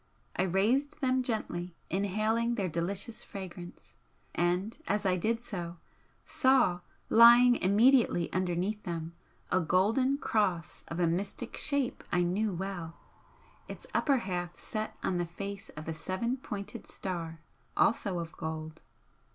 [0.35, 3.93] I raised them gently, inhaling their delicious fragrance,
[4.33, 5.77] and as I did so,
[6.25, 9.13] saw, lying immediately underneath them,
[9.51, 12.97] a golden Cross of a mystic shape I knew well,
[13.67, 17.39] its upper half set on the face of a seven pointed Star,
[17.77, 18.81] also of gold.